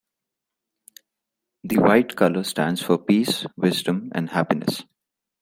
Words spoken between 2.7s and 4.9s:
for peace, wisdom and happiness.